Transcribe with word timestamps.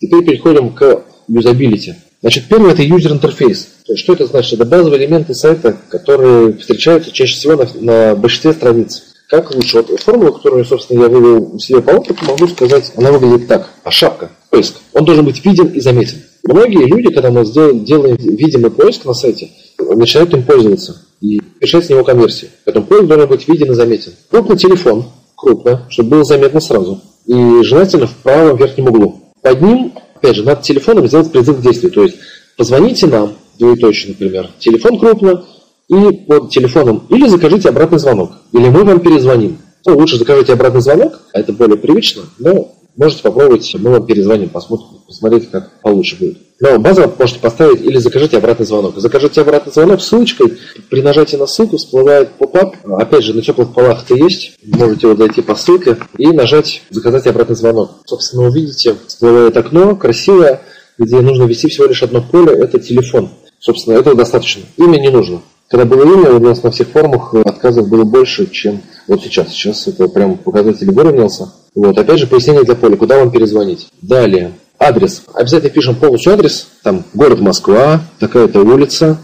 теперь 0.00 0.24
переходим 0.24 0.70
к 0.72 1.04
юзабилити. 1.28 1.94
Значит, 2.22 2.44
первое 2.48 2.72
это 2.72 2.82
user 2.82 3.12
интерфейс. 3.12 3.68
Что 3.94 4.12
это 4.12 4.26
значит? 4.26 4.54
Это 4.54 4.64
базовые 4.64 5.04
элементы 5.04 5.34
сайта, 5.34 5.76
которые 5.88 6.54
встречаются 6.54 7.10
чаще 7.10 7.34
всего 7.34 7.56
на, 7.56 7.68
на 7.80 8.14
большинстве 8.14 8.52
страниц. 8.52 9.04
Как 9.28 9.54
лучше? 9.54 9.82
Вот 9.82 10.00
формула, 10.00 10.32
которую, 10.32 10.64
собственно, 10.64 11.02
я 11.02 11.08
вывел 11.08 11.58
себе 11.58 11.80
по 11.80 11.92
опыту, 11.92 12.16
могу 12.26 12.48
сказать, 12.48 12.92
она 12.96 13.12
выглядит 13.12 13.48
так. 13.48 13.70
А 13.84 13.90
шапка, 13.90 14.30
поиск. 14.50 14.76
Он 14.92 15.04
должен 15.04 15.24
быть 15.24 15.44
виден 15.44 15.68
и 15.68 15.80
заметен. 15.80 16.18
Многие 16.42 16.84
люди, 16.84 17.12
когда 17.12 17.30
мы 17.30 17.44
сделаем, 17.44 17.84
делаем 17.84 18.16
видимый 18.16 18.70
поиск 18.70 19.04
на 19.04 19.14
сайте, 19.14 19.50
начинают 19.78 20.34
им 20.34 20.42
пользоваться 20.42 21.00
и 21.20 21.40
решать 21.60 21.86
с 21.86 21.90
него 21.90 22.02
конверсию. 22.02 22.50
Поэтому 22.64 22.86
поиск 22.86 23.06
должен 23.06 23.28
быть 23.28 23.48
виден 23.48 23.70
и 23.70 23.74
заметен. 23.74 24.12
Крупный 24.30 24.58
телефон, 24.58 25.06
крупно, 25.36 25.86
чтобы 25.88 26.10
было 26.10 26.24
заметно 26.24 26.60
сразу. 26.60 27.00
И 27.26 27.62
желательно 27.62 28.08
в 28.08 28.16
правом 28.16 28.56
верхнем 28.56 28.88
углу. 28.88 29.19
Под 29.42 29.62
ним, 29.62 29.92
опять 30.14 30.36
же, 30.36 30.44
над 30.44 30.62
телефоном 30.62 31.06
сделать 31.06 31.32
призыв 31.32 31.58
к 31.58 31.62
действию. 31.62 31.92
То 31.92 32.02
есть 32.02 32.16
позвоните 32.56 33.06
нам, 33.06 33.32
двоеточие, 33.58 34.10
например, 34.10 34.48
телефон 34.58 34.98
крупно, 34.98 35.44
и 35.88 36.12
под 36.12 36.50
телефоном 36.50 37.06
или 37.08 37.26
закажите 37.26 37.68
обратный 37.68 37.98
звонок, 37.98 38.32
или 38.52 38.68
мы 38.68 38.84
вам 38.84 39.00
перезвоним. 39.00 39.58
Ну, 39.86 39.96
лучше 39.96 40.18
закажите 40.18 40.52
обратный 40.52 40.82
звонок, 40.82 41.20
а 41.32 41.40
это 41.40 41.52
более 41.52 41.76
привычно, 41.76 42.22
но 42.38 42.72
можете 42.96 43.22
попробовать, 43.22 43.74
мы 43.78 43.90
вам 43.90 44.06
перезвоним, 44.06 44.50
посмотрим, 44.50 44.99
посмотрите, 45.10 45.48
как 45.50 45.80
получше 45.80 46.16
будет. 46.16 46.38
Но 46.60 46.78
базово 46.78 47.12
можете 47.18 47.40
поставить 47.40 47.82
или 47.82 47.98
закажите 47.98 48.36
обратный 48.36 48.64
звонок. 48.64 48.94
Закажите 48.96 49.40
обратный 49.40 49.72
звонок 49.72 50.00
ссылочкой, 50.00 50.56
при 50.88 51.02
нажатии 51.02 51.36
на 51.36 51.46
ссылку 51.46 51.78
всплывает 51.78 52.30
поп-ап. 52.34 52.76
Опять 52.84 53.24
же, 53.24 53.34
на 53.34 53.42
теплых 53.42 53.74
полах 53.74 54.04
это 54.04 54.14
есть. 54.14 54.52
Можете 54.62 55.08
вот 55.08 55.18
зайти 55.18 55.42
по 55.42 55.56
ссылке 55.56 55.96
и 56.16 56.28
нажать 56.28 56.82
«Заказать 56.90 57.26
обратный 57.26 57.56
звонок». 57.56 57.90
Собственно, 58.06 58.44
увидите, 58.44 58.94
всплывает 59.08 59.56
окно 59.56 59.96
красивое, 59.96 60.60
где 60.96 61.20
нужно 61.20 61.44
ввести 61.44 61.68
всего 61.68 61.86
лишь 61.86 62.04
одно 62.04 62.22
поле, 62.22 62.52
это 62.52 62.78
телефон. 62.78 63.30
Собственно, 63.58 63.94
этого 63.94 64.14
достаточно. 64.14 64.62
Имя 64.76 64.98
не 64.98 65.10
нужно. 65.10 65.42
Когда 65.68 65.84
было 65.84 66.04
имя, 66.04 66.32
у 66.32 66.40
нас 66.40 66.62
на 66.62 66.70
всех 66.70 66.88
форумах 66.88 67.34
отказов 67.34 67.88
было 67.88 68.04
больше, 68.04 68.48
чем 68.50 68.80
вот 69.08 69.22
сейчас. 69.22 69.48
Сейчас 69.48 69.88
это 69.88 70.08
прям 70.08 70.36
показатель 70.36 70.90
выровнялся. 70.90 71.52
Вот, 71.74 71.96
опять 71.96 72.18
же, 72.18 72.26
пояснение 72.26 72.64
для 72.64 72.74
поля, 72.74 72.96
куда 72.96 73.18
вам 73.18 73.30
перезвонить. 73.30 73.88
Далее, 74.02 74.52
адрес. 74.80 75.22
Обязательно 75.34 75.70
пишем 75.70 75.94
полностью 75.94 76.32
адрес. 76.32 76.66
Там 76.82 77.04
город 77.14 77.40
Москва, 77.40 78.00
такая-то 78.18 78.60
улица, 78.62 79.18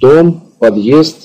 дом, 0.00 0.52
подъезд, 0.58 1.16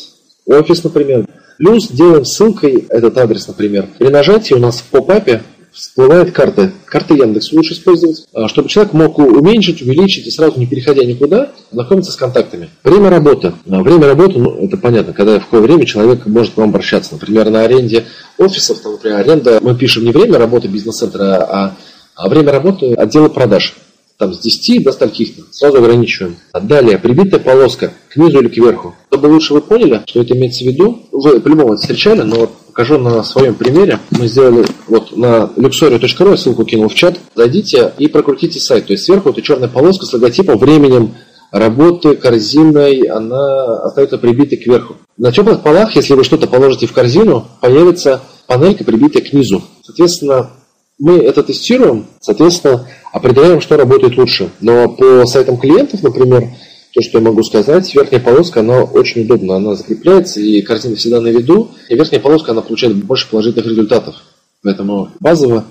офис, 0.45 0.83
например. 0.83 1.25
Плюс 1.57 1.87
делаем 1.87 2.25
ссылкой 2.25 2.85
этот 2.89 3.17
адрес, 3.17 3.47
например. 3.47 3.87
При 3.97 4.09
нажатии 4.09 4.53
у 4.53 4.59
нас 4.59 4.79
в 4.79 4.83
попапе 4.83 5.41
всплывает 5.71 6.31
карта. 6.31 6.71
Карта 6.85 7.13
Яндекс 7.13 7.51
лучше 7.51 7.73
использовать, 7.73 8.25
а, 8.33 8.47
чтобы 8.47 8.69
человек 8.69 8.93
мог 8.93 9.17
уменьшить, 9.19 9.81
увеличить 9.81 10.25
и 10.27 10.31
сразу 10.31 10.59
не 10.59 10.65
переходя 10.65 11.03
никуда, 11.03 11.51
знакомиться 11.71 12.11
с 12.11 12.15
контактами. 12.15 12.69
Время 12.83 13.09
работы. 13.09 13.53
А, 13.69 13.81
время 13.81 14.07
работы, 14.07 14.39
ну, 14.39 14.65
это 14.65 14.77
понятно, 14.77 15.13
когда 15.13 15.39
в 15.39 15.45
какое 15.45 15.61
время 15.61 15.85
человек 15.85 16.25
может 16.25 16.53
к 16.53 16.57
вам 16.57 16.69
обращаться. 16.69 17.13
Например, 17.13 17.49
на 17.49 17.61
аренде 17.61 18.05
офисов, 18.37 18.79
там, 18.79 18.93
например, 18.93 19.19
аренда, 19.19 19.59
мы 19.61 19.75
пишем 19.75 20.05
не 20.05 20.11
время 20.11 20.39
работы 20.39 20.67
бизнес-центра, 20.67 21.47
а, 21.49 21.75
а 22.19 22.27
время 22.27 22.51
работы 22.51 22.93
отдела 22.93 23.29
продаж 23.29 23.75
там 24.17 24.33
с 24.33 24.39
10 24.39 24.83
до 24.83 24.91
стольких-то, 24.91 25.43
сразу 25.51 25.77
ограничиваем. 25.77 26.35
А 26.51 26.59
далее, 26.59 26.97
прибитая 26.97 27.39
полоска 27.39 27.93
к 28.09 28.17
низу 28.17 28.41
или 28.41 28.49
кверху. 28.49 28.93
Чтобы 29.07 29.27
лучше 29.27 29.53
вы 29.53 29.61
поняли, 29.61 30.03
что 30.05 30.21
это 30.21 30.35
имеется 30.35 30.65
в 30.65 30.67
виду, 30.67 30.99
вы 31.13 31.39
по-любому 31.39 31.77
встречали, 31.77 32.23
но 32.23 32.35
вот 32.35 32.49
покажу 32.67 32.97
на 32.97 33.23
своем 33.23 33.55
примере. 33.55 33.99
Мы 34.11 34.27
сделали 34.27 34.65
вот 34.87 35.15
на 35.15 35.49
luxury.ru, 35.55 36.31
я 36.31 36.37
ссылку 36.37 36.65
кинул 36.65 36.89
в 36.89 36.95
чат, 36.95 37.17
зайдите 37.33 37.93
и 37.97 38.07
прокрутите 38.09 38.59
сайт. 38.59 38.87
То 38.87 38.93
есть 38.93 39.05
сверху 39.05 39.29
это 39.29 39.41
черная 39.41 39.69
полоска 39.69 40.05
с 40.05 40.11
логотипом, 40.11 40.57
временем 40.57 41.15
работы, 41.53 42.17
корзиной, 42.17 43.03
она 43.03 43.77
остается 43.83 44.17
прибитой 44.17 44.57
кверху. 44.57 44.97
На 45.15 45.31
теплых 45.31 45.63
полах, 45.63 45.95
если 45.95 46.13
вы 46.13 46.25
что-то 46.25 46.47
положите 46.47 46.87
в 46.87 46.91
корзину, 46.91 47.47
появится 47.61 48.21
панелька, 48.47 48.83
прибитая 48.83 49.23
к 49.23 49.31
низу. 49.31 49.63
Соответственно, 49.81 50.49
мы 50.99 51.17
это 51.17 51.43
тестируем, 51.43 52.07
соответственно, 52.19 52.87
определяем, 53.11 53.61
что 53.61 53.77
работает 53.77 54.17
лучше. 54.17 54.49
Но 54.59 54.89
по 54.89 55.25
сайтам 55.25 55.57
клиентов, 55.57 56.03
например, 56.03 56.49
то, 56.93 57.01
что 57.01 57.19
я 57.19 57.23
могу 57.23 57.43
сказать, 57.43 57.93
верхняя 57.95 58.21
полоска, 58.21 58.59
она 58.59 58.83
очень 58.83 59.21
удобна, 59.21 59.55
она 59.55 59.75
закрепляется, 59.75 60.39
и 60.39 60.61
картина 60.61 60.95
всегда 60.95 61.21
на 61.21 61.27
виду, 61.27 61.71
и 61.87 61.95
верхняя 61.95 62.21
полоска, 62.21 62.51
она 62.51 62.61
получает 62.61 62.95
больше 62.95 63.29
положительных 63.29 63.67
результатов. 63.67 64.15
Поэтому 64.61 65.09
базово, 65.19 65.65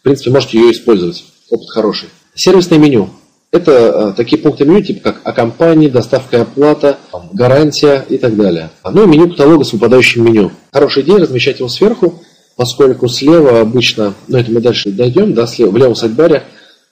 в 0.00 0.02
принципе, 0.02 0.30
можете 0.30 0.58
ее 0.58 0.72
использовать. 0.72 1.24
Опыт 1.48 1.70
хороший. 1.70 2.08
Сервисное 2.34 2.78
меню. 2.78 3.08
Это 3.52 3.72
э, 3.72 4.12
такие 4.16 4.42
пункты 4.42 4.64
меню, 4.64 4.82
типа 4.82 5.12
как 5.12 5.20
о 5.22 5.32
компании, 5.32 5.88
доставка 5.88 6.38
и 6.38 6.40
оплата, 6.40 6.98
гарантия 7.32 8.04
и 8.08 8.18
так 8.18 8.36
далее. 8.36 8.70
Ну 8.84 9.04
и 9.04 9.06
меню 9.06 9.30
каталога 9.30 9.64
с 9.64 9.72
выпадающим 9.72 10.24
меню. 10.24 10.50
Хорошая 10.72 11.04
идея 11.04 11.18
размещать 11.18 11.60
его 11.60 11.68
сверху, 11.68 12.20
поскольку 12.56 13.08
слева 13.08 13.60
обычно, 13.60 14.14
ну 14.28 14.38
это 14.38 14.50
мы 14.50 14.60
дальше 14.60 14.90
дойдем, 14.90 15.34
да, 15.34 15.46
слева, 15.46 15.70
в 15.70 15.76
левом 15.76 15.94
сайдбаре 15.94 16.44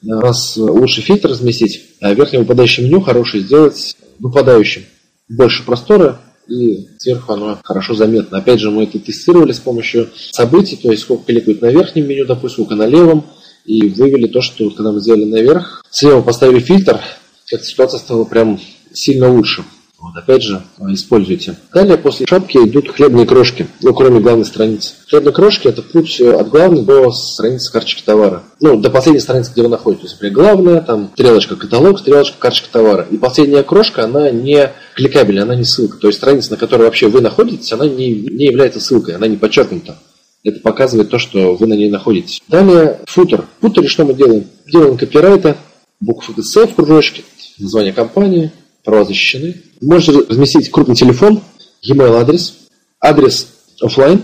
у 0.05 0.09
нас 0.09 0.57
лучше 0.57 1.01
фильтр 1.01 1.31
разместить, 1.31 1.83
а 2.01 2.13
верхнее 2.13 2.41
выпадающее 2.41 2.87
меню 2.87 3.01
хорошее 3.01 3.45
сделать 3.45 3.97
выпадающим. 4.19 4.85
Больше 5.29 5.65
простора 5.65 6.21
и 6.49 6.89
сверху 6.99 7.33
оно 7.33 7.59
хорошо 7.63 7.95
заметно. 7.95 8.39
Опять 8.39 8.61
же, 8.61 8.71
мы 8.71 8.85
это 8.85 8.99
тестировали 8.99 9.53
с 9.53 9.61
помощью 9.61 10.11
событий, 10.33 10.77
то 10.77 10.91
есть 10.91 11.03
сколько 11.03 11.27
кликают 11.27 11.63
на 11.63 11.67
верхнем 11.67 12.09
меню, 12.09 12.27
допустим, 12.27 12.65
сколько 12.65 12.75
на 12.75 12.87
левом, 12.87 13.25
и 13.65 13.89
вывели 13.89 14.27
то, 14.27 14.41
что 14.41 14.69
когда 14.71 14.91
мы 14.93 15.01
сделали 15.01 15.25
наверх, 15.25 15.85
слева 15.91 16.21
поставили 16.21 16.59
фильтр, 16.59 17.01
как 17.49 17.65
ситуация 17.65 17.99
стала 17.99 18.25
прям 18.25 18.61
сильно 18.93 19.33
лучше. 19.33 19.65
Вот, 20.03 20.17
опять 20.17 20.43
же, 20.43 20.61
используйте. 20.89 21.57
Далее 21.73 21.97
после 21.97 22.27
шапки 22.27 22.57
идут 22.57 22.91
хлебные 22.91 23.25
крошки, 23.25 23.69
ну, 23.83 23.95
кроме 23.95 24.19
главной 24.19 24.45
страницы. 24.45 24.95
Хлебные 25.09 25.33
крошки– 25.33 25.69
это 25.69 25.81
путь 25.81 26.21
от 26.21 26.49
главной 26.49 26.83
до 26.83 27.13
страницы 27.13 27.71
карточки 27.71 28.03
товара. 28.05 28.43
Ну, 28.61 28.81
до 28.81 28.91
последней 28.91 29.21
страницы, 29.21 29.53
где 29.53 29.63
вы 29.63 29.69
находитесь. 29.69 30.11
Например, 30.15 30.35
главная, 30.35 30.81
там, 30.81 31.11
стрелочка 31.15 31.55
каталог, 31.55 32.01
стрелочка 32.01 32.37
карточка 32.37 32.69
товара. 32.73 33.07
И 33.13 33.17
последняя 33.17 33.63
крошка, 33.63 34.03
она 34.03 34.29
не 34.33 34.73
кликабельная, 34.97 35.45
она 35.45 35.55
не 35.55 35.63
ссылка. 35.63 35.99
То 35.99 36.09
есть 36.09 36.19
страница, 36.19 36.51
на 36.51 36.57
которой 36.57 36.83
вообще 36.83 37.07
вы 37.07 37.21
находитесь, 37.21 37.73
она 37.73 37.87
не, 37.87 38.13
не 38.13 38.47
является 38.47 38.81
ссылкой, 38.81 39.15
она 39.15 39.29
не 39.29 39.37
подчеркнута. 39.37 39.99
Это 40.43 40.59
показывает 40.59 41.11
то, 41.11 41.21
что 41.21 41.55
вы 41.55 41.69
на 41.69 41.75
ней 41.75 41.89
находитесь. 41.89 42.43
Далее 42.49 42.99
футер. 43.07 43.45
В 43.61 43.69
футере 43.69 43.87
что 43.87 44.05
мы 44.05 44.15
делаем? 44.15 44.47
Делаем 44.67 44.97
копирайта, 44.97 45.57
буквы 46.01 46.43
C 46.43 46.67
в 46.67 46.75
кружочке, 46.75 47.23
название 47.61 47.93
компании, 47.93 48.51
права 48.83 49.05
защищены. 49.05 49.63
Можете 49.83 50.21
разместить 50.29 50.71
крупный 50.71 50.95
телефон, 50.95 51.41
e-mail 51.83 52.15
адрес, 52.15 52.55
адрес 53.01 53.49
офлайн, 53.81 54.23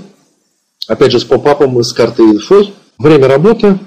опять 0.86 1.10
же 1.10 1.18
с 1.18 1.24
поп-апом, 1.24 1.82
с 1.82 1.92
картой 1.92 2.26
инфой, 2.26 2.72
время 2.96 3.26
работы, 3.26 3.78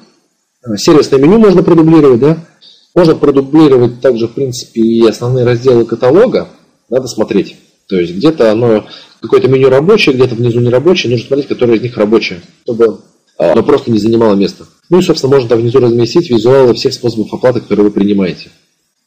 э, 0.65 0.77
сервисное 0.77 1.19
меню 1.19 1.39
можно 1.39 1.63
продублировать, 1.63 2.19
да? 2.19 2.45
Можно 2.93 3.15
продублировать 3.15 4.01
также, 4.01 4.27
в 4.27 4.33
принципе, 4.33 4.81
и 4.81 5.07
основные 5.07 5.45
разделы 5.45 5.85
каталога, 5.85 6.49
надо 6.89 7.07
смотреть. 7.07 7.55
То 7.87 7.97
есть 7.97 8.15
где-то 8.15 8.51
оно, 8.51 8.85
какое-то 9.21 9.47
меню 9.47 9.69
рабочее, 9.69 10.13
где-то 10.13 10.35
внизу 10.35 10.59
не 10.59 10.69
рабочее, 10.69 11.09
нужно 11.09 11.27
смотреть, 11.27 11.47
которое 11.47 11.77
из 11.77 11.81
них 11.81 11.95
рабочее, 11.95 12.41
чтобы 12.63 12.99
э, 13.39 13.49
оно 13.49 13.63
просто 13.63 13.91
не 13.91 13.97
занимало 13.97 14.35
место. 14.35 14.65
Ну 14.89 14.99
и, 14.99 15.01
собственно, 15.01 15.33
можно 15.33 15.47
там 15.47 15.59
внизу 15.59 15.79
разместить 15.79 16.29
визуалы 16.29 16.73
всех 16.73 16.93
способов 16.93 17.33
оплаты, 17.33 17.61
которые 17.61 17.85
вы 17.85 17.91
принимаете 17.91 18.51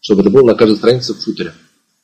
чтобы 0.04 0.20
это 0.20 0.28
было 0.28 0.44
на 0.44 0.54
каждой 0.54 0.76
странице 0.76 1.14
в 1.14 1.20
футере. 1.20 1.54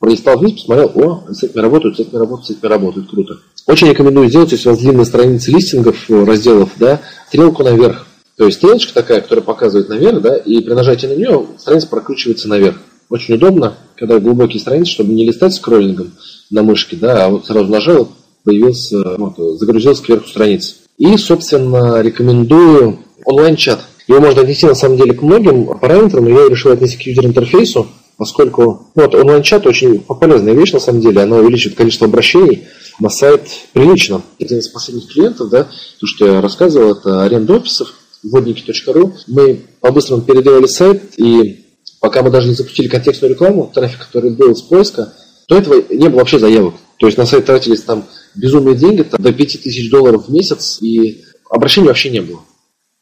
Пролистал 0.00 0.38
вниз, 0.38 0.54
посмотрел, 0.54 0.92
о, 0.94 1.24
с 1.30 1.42
этими 1.42 1.60
работают, 1.60 1.96
с 1.96 2.00
этими 2.00 2.18
работают, 2.18 2.46
с 2.46 2.50
этими 2.50 2.70
работают, 2.70 3.10
круто. 3.10 3.36
Очень 3.66 3.88
рекомендую 3.88 4.30
сделать, 4.30 4.50
если 4.50 4.70
у 4.70 4.72
вас 4.72 4.80
длинные 4.80 5.04
страницы 5.04 5.50
листингов, 5.50 6.08
э, 6.08 6.24
разделов, 6.24 6.70
да, 6.76 7.02
стрелку 7.28 7.62
наверх. 7.62 8.06
То 8.38 8.46
есть 8.46 8.56
стрелочка 8.56 8.94
такая, 8.94 9.20
которая 9.20 9.44
показывает 9.44 9.90
наверх, 9.90 10.22
да, 10.22 10.36
и 10.36 10.62
при 10.62 10.72
нажатии 10.72 11.06
на 11.06 11.16
нее 11.16 11.44
страница 11.58 11.86
прокручивается 11.88 12.48
наверх. 12.48 12.76
Очень 13.10 13.34
удобно, 13.34 13.74
когда 13.94 14.18
глубокие 14.18 14.58
страницы, 14.58 14.92
чтобы 14.92 15.12
не 15.12 15.26
листать 15.26 15.52
скроллингом 15.52 16.12
на 16.50 16.62
мышке, 16.62 16.96
да, 16.96 17.26
а 17.26 17.28
вот 17.28 17.44
сразу 17.44 17.70
нажал, 17.70 18.08
появился, 18.42 19.16
вот, 19.18 19.58
загрузился 19.58 20.02
кверху 20.02 20.26
страниц. 20.26 20.76
И, 20.96 21.14
собственно, 21.18 22.00
рекомендую 22.00 23.00
онлайн-чат. 23.26 23.80
Его 24.08 24.20
можно 24.20 24.40
отнести 24.40 24.64
на 24.64 24.74
самом 24.74 24.96
деле 24.96 25.12
к 25.12 25.20
многим 25.20 25.78
параметрам, 25.78 26.24
но 26.24 26.40
я 26.40 26.48
решил 26.48 26.72
отнести 26.72 26.96
к 26.96 27.06
юзер-интерфейсу, 27.06 27.86
поскольку 28.20 28.90
ну, 28.94 29.02
вот, 29.04 29.14
онлайн-чат 29.14 29.66
очень 29.66 30.00
полезная 30.00 30.52
вещь 30.52 30.72
на 30.72 30.78
самом 30.78 31.00
деле, 31.00 31.22
она 31.22 31.36
увеличивает 31.36 31.78
количество 31.78 32.06
обращений 32.06 32.64
на 33.00 33.08
сайт 33.08 33.40
прилично. 33.72 34.20
Один 34.38 34.58
из 34.58 34.68
последних 34.68 35.10
клиентов, 35.10 35.48
да, 35.48 35.70
то, 35.98 36.06
что 36.06 36.26
я 36.26 36.42
рассказывал, 36.42 36.92
это 36.92 37.22
аренда 37.22 37.54
офисов, 37.54 37.94
вводники.ру. 38.22 39.14
Мы 39.26 39.62
по-быстрому 39.80 40.20
переделали 40.20 40.66
сайт, 40.66 41.18
и 41.18 41.64
пока 41.98 42.22
мы 42.22 42.28
даже 42.28 42.48
не 42.48 42.54
запустили 42.54 42.88
контекстную 42.88 43.32
рекламу, 43.32 43.72
трафик, 43.74 44.00
который 44.00 44.32
был 44.32 44.54
с 44.54 44.60
поиска, 44.60 45.14
до 45.48 45.56
этого 45.56 45.82
не 45.88 46.10
было 46.10 46.18
вообще 46.18 46.38
заявок. 46.38 46.74
То 46.98 47.06
есть 47.06 47.16
на 47.16 47.24
сайт 47.24 47.46
тратились 47.46 47.80
там 47.80 48.04
безумные 48.34 48.74
деньги, 48.74 49.00
там, 49.00 49.22
до 49.22 49.32
5000 49.32 49.90
долларов 49.90 50.26
в 50.28 50.30
месяц, 50.30 50.76
и 50.82 51.24
обращений 51.48 51.88
вообще 51.88 52.10
не 52.10 52.20
было. 52.20 52.40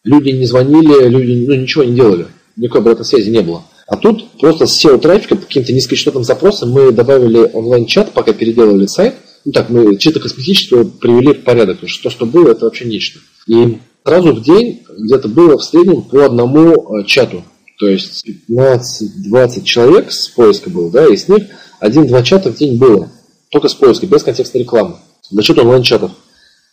Люди 0.04 0.30
не 0.30 0.46
звонили, 0.46 1.08
люди 1.08 1.44
ну, 1.44 1.54
ничего 1.56 1.82
не 1.82 1.96
делали. 1.96 2.28
никакой 2.54 2.82
обратной 2.82 3.04
связи 3.04 3.30
не 3.30 3.40
было. 3.40 3.64
А 3.88 3.96
тут 3.96 4.30
просто 4.38 4.66
с 4.66 4.84
SEO 4.84 4.98
трафика 4.98 5.34
по 5.34 5.46
каким-то 5.46 5.72
низкочастотным 5.72 6.22
запросам 6.22 6.70
мы 6.70 6.92
добавили 6.92 7.50
онлайн-чат, 7.54 8.12
пока 8.12 8.34
переделали 8.34 8.84
сайт. 8.86 9.14
Ну 9.46 9.52
так, 9.52 9.70
мы 9.70 9.96
чисто 9.96 10.20
косметически 10.20 10.84
привели 10.84 11.32
в 11.32 11.42
порядок, 11.42 11.76
потому 11.76 11.88
что 11.88 12.02
то, 12.02 12.10
что 12.10 12.26
было, 12.26 12.50
это 12.50 12.66
вообще 12.66 12.84
нечто. 12.84 13.20
И 13.46 13.78
сразу 14.04 14.34
в 14.34 14.42
день 14.42 14.82
где-то 14.98 15.28
было 15.28 15.56
в 15.56 15.64
среднем 15.64 16.02
по 16.02 16.26
одному 16.26 16.98
э, 16.98 17.04
чату. 17.04 17.42
То 17.78 17.88
есть 17.88 18.26
15-20 18.50 19.64
человек 19.64 20.12
с 20.12 20.28
поиска 20.28 20.68
было, 20.68 20.90
да, 20.90 21.06
и 21.06 21.16
с 21.16 21.26
них 21.28 21.44
один-два 21.80 22.22
чата 22.22 22.52
в 22.52 22.56
день 22.56 22.76
было. 22.76 23.10
Только 23.50 23.68
с 23.68 23.74
поиска, 23.74 24.06
без 24.06 24.22
контекстной 24.22 24.64
рекламы. 24.64 24.96
За 25.30 25.42
счет 25.42 25.58
онлайн-чатов. 25.58 26.10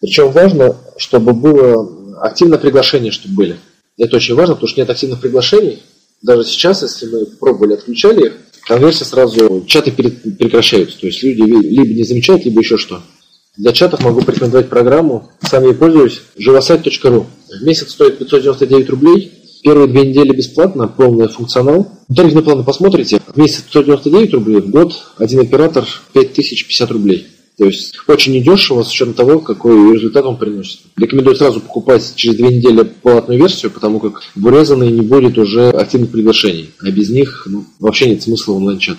Причем 0.02 0.32
важно, 0.32 0.76
чтобы 0.98 1.32
было 1.32 2.20
активное 2.22 2.58
приглашение, 2.58 3.14
чтобы 3.14 3.36
были. 3.36 3.56
Это 3.98 4.18
очень 4.18 4.36
важно, 4.36 4.56
потому 4.56 4.68
что 4.68 4.82
нет 4.82 4.90
активных 4.90 5.22
приглашений. 5.22 5.82
Даже 6.22 6.44
сейчас, 6.44 6.82
если 6.82 7.08
мы 7.08 7.26
пробовали, 7.26 7.74
отключали 7.74 8.28
их, 8.28 8.34
конверсия 8.66 9.06
сразу, 9.06 9.64
чаты 9.68 9.92
прекращаются. 9.92 11.00
То 11.00 11.08
есть 11.08 11.22
люди 11.24 11.42
либо 11.42 11.94
не 11.94 12.04
замечают, 12.04 12.46
либо 12.46 12.62
еще 12.62 12.78
что. 12.78 13.02
Для 13.58 13.72
чатов 13.72 14.04
могу 14.04 14.22
порекомендовать 14.22 14.70
программу, 14.70 15.30
сам 15.42 15.64
ей 15.64 15.74
пользуюсь, 15.74 16.22
живосайт.ру. 16.38 17.26
В 17.48 17.64
месяц 17.64 17.92
стоит 17.92 18.18
599 18.18 18.90
рублей, 18.90 19.32
первые 19.64 19.88
две 19.88 20.06
недели 20.06 20.36
бесплатно, 20.36 20.88
полный 20.88 21.30
функционал. 21.30 21.88
Тарифные 22.14 22.44
планы 22.44 22.64
посмотрите, 22.64 23.22
в 23.26 23.38
месяц 23.38 23.64
199 23.70 24.34
рублей, 24.34 24.62
в 24.62 24.70
год 24.70 24.94
один 25.18 25.40
оператор 25.40 25.88
5050 26.14 26.92
рублей. 26.92 27.28
То 27.58 27.66
есть 27.66 27.96
очень 28.08 28.34
недешево 28.34 28.84
с 28.84 28.92
учетом 28.92 29.14
того, 29.14 29.40
какой 29.40 29.94
результат 29.94 30.26
он 30.26 30.38
приносит. 30.38 30.82
Рекомендую 30.98 31.36
сразу 31.36 31.62
покупать 31.62 32.14
через 32.16 32.36
две 32.36 32.50
недели 32.50 32.84
платную 32.84 33.40
версию, 33.40 33.72
потому 33.72 34.00
как 34.00 34.22
в 34.36 34.46
урезанной 34.46 34.92
не 34.92 35.02
будет 35.02 35.38
уже 35.38 35.70
активных 35.70 36.12
приглашений. 36.12 36.72
А 36.82 36.92
без 36.92 37.10
них 37.10 37.48
ну, 37.50 37.66
вообще 37.80 38.10
нет 38.10 38.22
смысла 38.22 38.54
онлайн-чат. 38.54 38.98